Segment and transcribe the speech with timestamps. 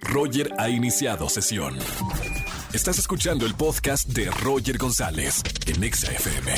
[0.00, 1.76] Roger ha iniciado sesión.
[2.72, 6.52] Estás escuchando el podcast de Roger González en Exa FM.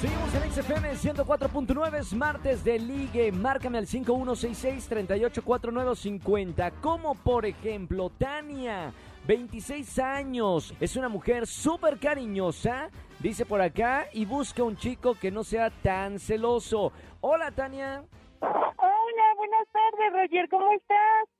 [0.00, 3.32] Seguimos en XFM 104.9, es martes de ligue.
[3.32, 6.72] Márcame al 5166-384950.
[6.82, 8.92] Como por ejemplo, Tania,
[9.26, 15.30] 26 años, es una mujer súper cariñosa, dice por acá, y busca un chico que
[15.30, 16.92] no sea tan celoso.
[17.22, 18.04] Hola, Tania.
[18.40, 21.33] Hola, buenas tardes, Roger, ¿cómo estás?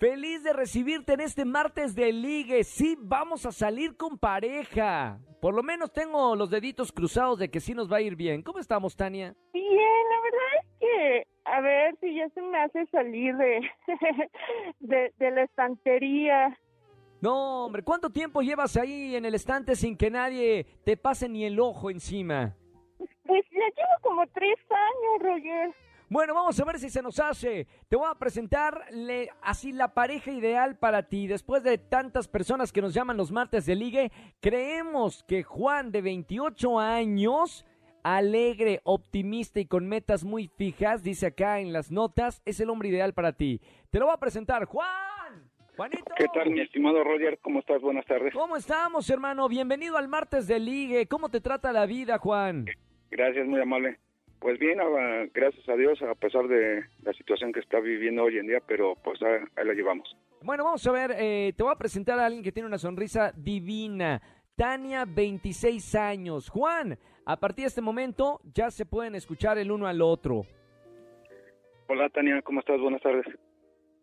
[0.00, 2.64] Feliz de recibirte en este martes de ligue.
[2.64, 5.18] Sí, vamos a salir con pareja.
[5.42, 8.40] Por lo menos tengo los deditos cruzados de que sí nos va a ir bien.
[8.40, 9.36] ¿Cómo estamos, Tania?
[9.52, 13.60] Bien, la verdad es que a ver si ya se me hace salir de,
[14.80, 16.58] de, de la estantería.
[17.20, 21.44] No, hombre, ¿cuánto tiempo llevas ahí en el estante sin que nadie te pase ni
[21.44, 22.56] el ojo encima?
[22.96, 25.74] Pues ya llevo como tres años, Roger.
[26.12, 27.68] Bueno, vamos a ver si se nos hace.
[27.88, 31.28] Te voy a presentar le- así la pareja ideal para ti.
[31.28, 36.02] Después de tantas personas que nos llaman los martes de ligue, creemos que Juan, de
[36.02, 37.64] 28 años,
[38.02, 42.88] alegre, optimista y con metas muy fijas, dice acá en las notas, es el hombre
[42.88, 43.60] ideal para ti.
[43.90, 44.88] Te lo voy a presentar, Juan.
[45.76, 46.12] Juanito.
[46.16, 47.38] ¿Qué tal, mi estimado Roger?
[47.40, 47.80] ¿Cómo estás?
[47.80, 48.34] Buenas tardes.
[48.34, 49.48] ¿Cómo estamos, hermano?
[49.48, 51.06] Bienvenido al martes de ligue.
[51.06, 52.66] ¿Cómo te trata la vida, Juan?
[53.12, 53.96] Gracias, muy amable.
[54.40, 58.38] Pues bien, ah, gracias a Dios, a pesar de la situación que está viviendo hoy
[58.38, 60.16] en día, pero pues ah, ahí la llevamos.
[60.42, 63.32] Bueno, vamos a ver, eh, te voy a presentar a alguien que tiene una sonrisa
[63.36, 64.22] divina.
[64.56, 66.48] Tania, 26 años.
[66.48, 70.42] Juan, a partir de este momento ya se pueden escuchar el uno al otro.
[71.88, 72.80] Hola, Tania, ¿cómo estás?
[72.80, 73.26] Buenas tardes.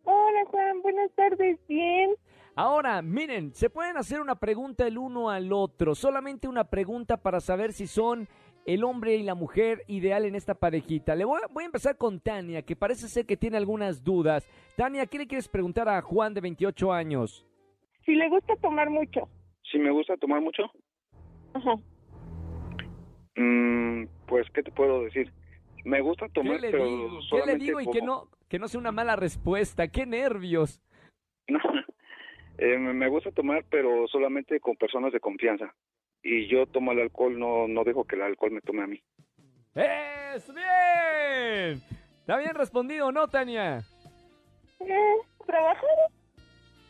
[0.04, 2.12] Hola, Juan, buenas tardes, bien.
[2.56, 5.94] Ahora, miren, se pueden hacer una pregunta el uno al otro.
[5.94, 8.28] Solamente una pregunta para saber si son
[8.68, 11.16] el hombre y la mujer ideal en esta parejita.
[11.16, 14.48] Le voy a, voy a empezar con Tania, que parece ser que tiene algunas dudas.
[14.76, 17.48] Tania, ¿qué le quieres preguntar a Juan de 28 años?
[18.06, 19.30] Si le gusta tomar mucho.
[19.72, 20.64] Si me gusta tomar mucho,
[21.54, 21.76] Ajá.
[23.36, 25.32] mm, pues, ¿qué te puedo decir?
[25.86, 27.20] Me gusta tomar, ¿Qué le pero digo?
[27.32, 29.88] ¿Qué le digo y que no, que no sea una mala respuesta?
[29.88, 30.82] ¡Qué nervios!
[32.60, 35.76] Eh, me me gusta tomar, pero solamente con personas de confianza.
[36.30, 39.02] Y yo tomo el alcohol, no, no dejo que el alcohol me tome a mí.
[39.74, 41.82] ¡Es bien!
[42.20, 43.86] ¿Está bien respondido no, Tania?
[44.82, 45.88] Eh, ¿Trabajado?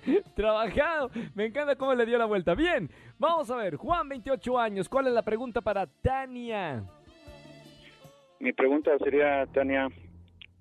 [0.36, 1.12] Trabajado.
[1.36, 2.56] Me encanta cómo le dio la vuelta.
[2.56, 2.90] Bien,
[3.20, 3.76] vamos a ver.
[3.76, 4.90] Juan, 28 años.
[4.90, 6.84] ¿Cuál es la pregunta para Tania?
[8.40, 9.88] Mi pregunta sería, Tania,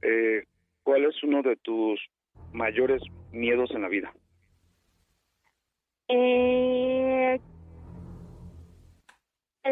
[0.02, 0.44] eh,
[0.82, 1.98] ¿cuál es uno de tus
[2.52, 3.00] mayores
[3.32, 4.12] miedos en la vida?
[6.08, 6.65] Eh,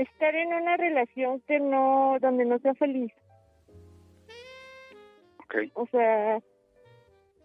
[0.00, 3.12] estar en una relación que no, donde no sea feliz.
[5.38, 5.54] Ok.
[5.74, 6.40] O sea,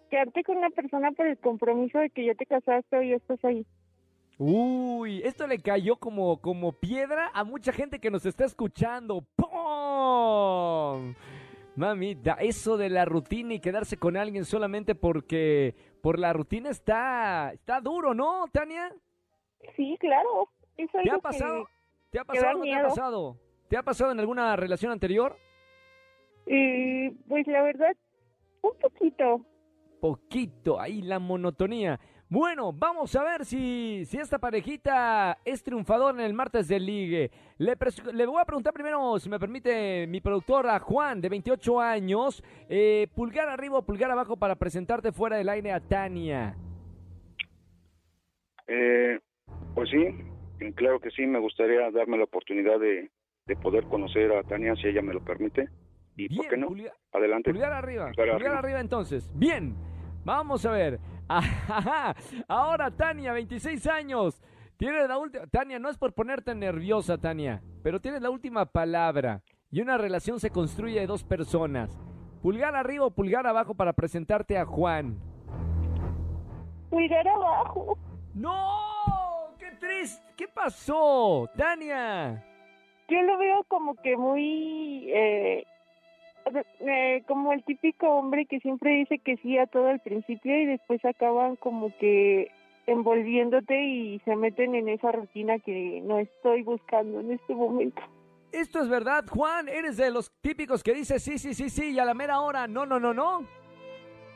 [0.10, 3.66] quedarte con una persona por el compromiso de que ya te casaste y estás ahí.
[4.38, 9.26] Uy, esto le cayó como, como piedra a mucha gente que nos está escuchando.
[9.36, 11.14] ¡Pum!
[11.76, 17.52] Mamita, eso de la rutina y quedarse con alguien solamente porque por la rutina está,
[17.54, 18.94] está duro, ¿no, Tania?
[19.76, 20.50] Sí, claro.
[20.78, 21.68] Es ¿Te ha que- pasado?
[22.10, 23.38] ¿Te ha pasado o no te ha pasado?
[23.68, 25.38] ¿Te ha pasado en alguna relación anterior?
[26.48, 27.96] Eh, pues la verdad,
[28.62, 29.46] un poquito.
[30.02, 32.00] Poquito, ahí la monotonía.
[32.32, 37.32] Bueno, vamos a ver si, si esta parejita es triunfador en el martes del ligue.
[37.58, 37.76] Le,
[38.14, 42.44] le voy a preguntar primero, si me permite, mi productor a Juan, de 28 años,
[42.70, 46.56] eh, pulgar arriba o pulgar abajo para presentarte fuera del aire a Tania.
[48.68, 49.20] Eh,
[49.74, 50.06] pues sí,
[50.76, 53.10] claro que sí, me gustaría darme la oportunidad de,
[53.46, 55.68] de poder conocer a Tania si ella me lo permite.
[56.16, 56.68] ¿Y por qué no?
[56.68, 57.52] pulgar- Adelante.
[57.52, 58.60] Pulgar arriba, Pulgar pulgar arriba.
[58.60, 59.30] arriba entonces.
[59.34, 59.76] Bien,
[60.26, 61.00] vamos a ver.
[61.30, 62.16] Ajá,
[62.48, 64.42] Ahora Tania, 26 años.
[64.78, 65.46] Tienes la última.
[65.48, 69.42] Tania, no es por ponerte nerviosa, Tania, pero tienes la última palabra.
[69.72, 72.00] Y una relación se construye de dos personas.
[72.42, 75.20] Pulgar arriba o pulgar abajo para presentarte a Juan.
[76.90, 77.98] Pulgar abajo.
[78.34, 78.89] ¡No!
[79.90, 80.24] ¡Qué triste!
[80.38, 81.50] ¿Qué pasó?
[81.58, 82.46] Tania.
[83.10, 85.12] Yo lo veo como que muy...
[85.12, 85.66] Eh,
[86.80, 90.66] eh, como el típico hombre que siempre dice que sí a todo al principio y
[90.66, 92.52] después acaban como que
[92.88, 98.02] envolviéndote y se meten en esa rutina que no estoy buscando en este momento.
[98.52, 99.70] Esto es verdad, Juan.
[99.70, 102.68] Eres de los típicos que dice sí, sí, sí, sí y a la mera hora
[102.68, 103.46] no, no, no, no.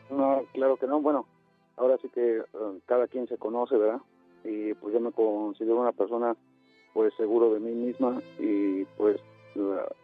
[0.09, 0.99] No, claro que no.
[0.99, 1.25] Bueno,
[1.77, 4.01] ahora sí que eh, cada quien se conoce, ¿verdad?
[4.43, 6.35] Y pues yo me considero una persona
[6.93, 9.19] pues seguro de mí misma y pues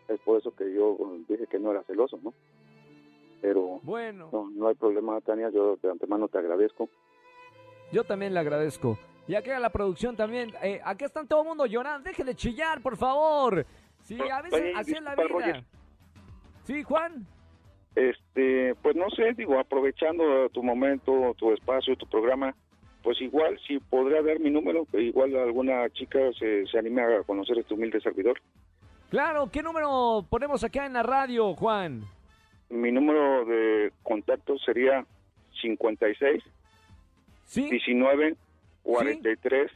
[0.07, 0.97] es por eso que yo
[1.27, 2.33] dije que no era celoso, ¿no?
[3.41, 4.29] Pero Bueno.
[4.31, 6.89] no, no hay problema, Tania, yo de antemano te agradezco
[7.91, 8.97] Yo también le agradezco.
[9.27, 10.51] Y aquí a la producción también.
[10.63, 12.09] Eh, aquí están todo el mundo llorando.
[12.09, 13.63] Deje de chillar, por favor.
[14.01, 15.27] Sí, a veces Oye, así es la vida.
[15.27, 15.63] Roger.
[16.63, 17.27] Sí, Juan.
[17.95, 22.55] Este, pues no sé, digo, aprovechando tu momento, tu espacio, tu programa,
[23.03, 27.57] pues igual, si podría dar mi número, igual alguna chica se, se anime a conocer
[27.57, 28.39] este humilde servidor.
[29.09, 32.03] Claro, ¿qué número ponemos acá en la radio, Juan?
[32.69, 35.05] Mi número de contacto sería
[35.61, 36.43] 56
[37.45, 37.67] Sí.
[37.67, 38.35] 19
[38.83, 39.71] 43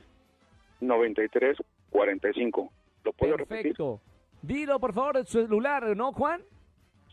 [0.81, 1.57] 93
[1.89, 2.71] 45.
[3.03, 3.63] ¿Lo puedo repetir?
[3.63, 3.99] Perfecto.
[4.43, 6.41] Dilo, por favor, el celular, ¿no, Juan?